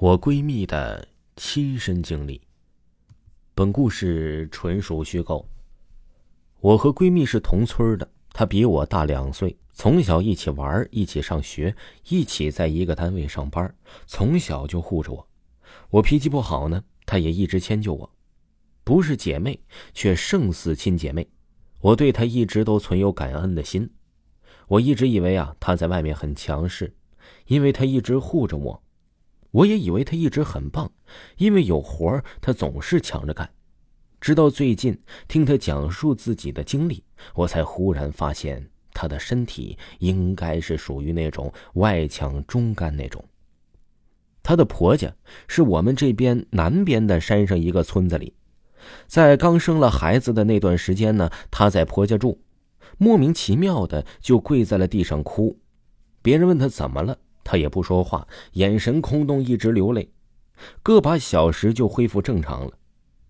[0.00, 2.40] 我闺蜜的亲身经历。
[3.52, 5.44] 本故事纯属虚构。
[6.60, 11.74] 我和闺蜜是同村的，她比我大两岁，从小一起玩，一起上学，
[12.10, 13.74] 一起在一个单位上班，
[14.06, 15.28] 从小就护着我。
[15.90, 18.08] 我脾气不好呢，她也一直迁就我，
[18.84, 19.58] 不是姐妹，
[19.92, 21.28] 却胜似亲姐妹。
[21.80, 23.90] 我对她一直都存有感恩的心。
[24.68, 26.94] 我一直以为啊，她在外面很强势，
[27.46, 28.80] 因为她一直护着我。
[29.58, 30.88] 我也以为他一直很棒，
[31.36, 33.50] 因为有活儿他总是抢着干。
[34.20, 37.02] 直到最近听他讲述自己的经历，
[37.34, 43.24] 我才忽然发现他的身体应该是属于那种外强中干那种。
[44.44, 45.12] 她的婆家
[45.48, 48.34] 是我们这边南边的山上一个村子里，
[49.08, 52.40] 在刚生了孩子的那段时间呢，她在婆家住，
[52.96, 55.58] 莫名其妙的就跪在了地上哭，
[56.22, 57.18] 别人问她怎么了。
[57.50, 60.12] 他也不说话，眼神空洞，一直流泪。
[60.82, 62.72] 个把小时就恢复正常了。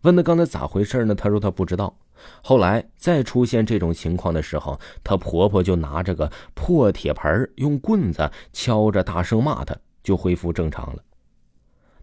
[0.03, 1.15] 问他刚才咋回事呢？
[1.15, 1.97] 他说他不知道。
[2.43, 11.03] 后来再出现这种情况的时候，她婆婆就拿着个破铁盆，用棍子敲着，大声骂她，就恢复正常了。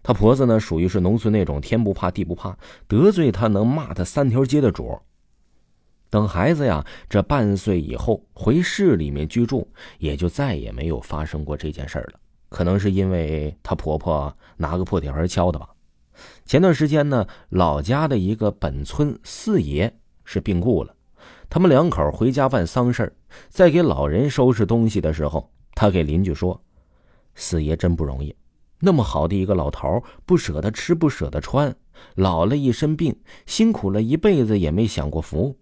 [0.02, 2.56] 她婆子呢，属于是农村那种天不怕地不怕，
[2.88, 4.98] 得罪她能骂她三条街的主。
[6.16, 12.18] 等孩子呀，这半岁以后回市里面居住，也就再也没有发生过这件事了。
[12.48, 15.68] 可能是因为她婆婆拿个破铁盆敲的吧。
[16.46, 19.94] 前段时间呢，老家的一个本村四爷
[20.24, 20.94] 是病故了，
[21.50, 23.14] 他们两口回家办丧事
[23.50, 26.58] 在给老人收拾东西的时候，他给邻居说
[27.36, 28.34] ：“四爷真不容易，
[28.80, 31.76] 那么好的一个老头，不舍得吃，不舍得穿，
[32.14, 35.58] 老了一身病，辛苦了一辈子也没享过福。”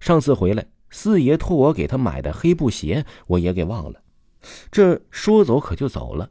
[0.00, 4.00] 上次回来，四爷托我给他买的黑布鞋，我也给忘了。
[4.70, 6.30] 这说走可就走了。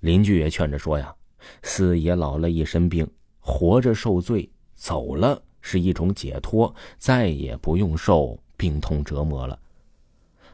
[0.00, 1.14] 邻居也劝着说呀
[1.62, 3.06] ：“四爷老了一身病，
[3.40, 9.58] 活着受罪，走了是一种解脱，再也不用受病痛折磨了。”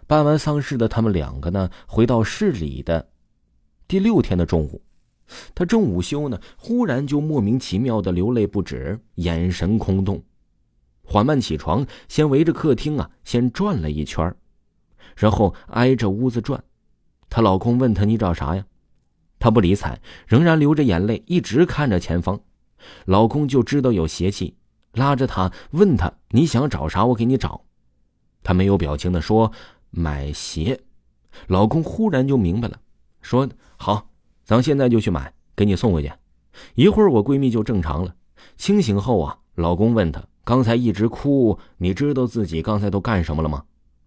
[0.06, 3.06] 办完丧事的他们两个呢，回到市里的
[3.86, 4.80] 第六天的中午，
[5.54, 10.22] 他正午休呢，忽然就莫名其妙的流泪不止，眼神空洞。
[11.04, 14.34] 缓慢起床，先围着客厅啊，先转了一圈
[15.16, 16.64] 然后挨着屋子转。
[17.28, 18.64] 她老公问她：“你找啥呀？”
[19.38, 22.40] 她不理睬，仍然流着眼泪，一直看着前方。
[23.04, 24.56] 老公就知道有邪气，
[24.92, 27.04] 拉着她问她：“你想找啥？
[27.04, 27.64] 我给你找。”
[28.42, 29.52] 她没有表情的说
[29.90, 30.80] ：“买鞋。”
[31.48, 32.80] 老公忽然就明白了，
[33.20, 34.08] 说：“好，
[34.44, 36.12] 咱现在就去买，给你送回去。”
[36.76, 38.14] 一会儿我闺蜜就正常了。
[38.56, 40.24] 清醒后啊，老公问她。
[40.44, 43.64] 刚才一直哭，你知道自己刚才都干什么了吗？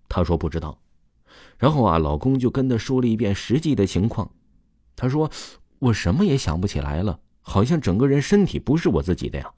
[0.07, 0.79] 她说不知道。
[1.57, 4.29] 然后啊，老公就跟她说了一遍实际的情况。
[4.95, 5.29] 她说
[5.79, 9.51] ：“我什么也想不起来了，好像整个人身体不是我自己的呀。”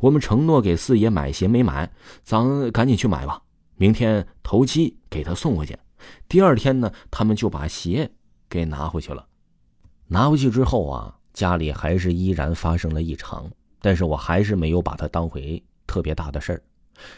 [0.00, 1.92] 我们承诺给四爷买鞋没买，
[2.22, 3.42] 咱赶紧去买吧。
[3.76, 5.76] 明天头七给他送回去。
[6.28, 8.10] 第二天呢，他们就把鞋
[8.48, 9.26] 给拿回去了。
[10.06, 13.50] 拿回去之后啊，家里还是依然发生了异常，
[13.80, 15.62] 但是我还是没有把它当回。
[15.96, 16.62] 特别大的事儿，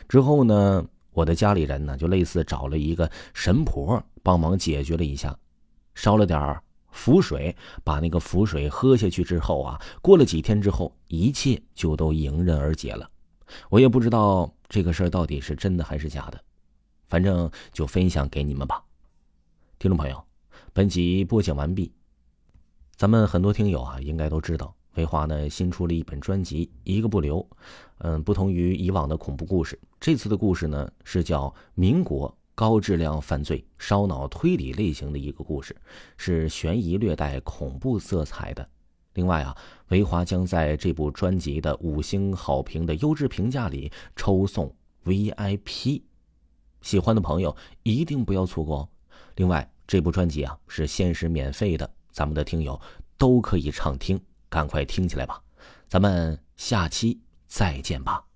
[0.08, 5.36] 之后呢，我的家里人呢就类似找了一个神婆帮忙解决了一下，
[5.96, 6.56] 烧了点
[6.92, 13.10] 符水，把那个符水喝下去之后啊，过了几天之后，一切就都迎刃而解了。
[13.68, 16.40] 我也不知道这个事儿到底是真的还是假的，
[17.08, 18.80] 反正就分享给你们吧。
[19.80, 20.24] 听众朋友，
[20.72, 21.92] 本集播讲完毕。
[22.94, 24.72] 咱们很多听友啊，应该都知道。
[24.98, 27.38] 梅花呢新出了一本专辑《一个不留》，
[27.98, 35.76] 嗯，不同于以往的恐怖故事，这次的故事呢是叫民国高质量犯罪烧脑推理类型的一个故事，
[36.16, 38.68] 是悬疑略带恐怖色彩的。
[39.14, 39.56] 另外啊，
[39.90, 44.74] 维华将在这部专辑的五星好评的优质评价里抽送
[45.04, 46.02] VIP，
[46.82, 48.88] 喜欢的朋友一定不要错过哦。
[49.36, 52.80] 另外，这部专辑啊是限时免费的，咱们的听友
[53.16, 54.20] 都可以畅听。
[54.48, 55.42] 赶快听起来吧，
[55.88, 58.27] 咱们下期再见吧。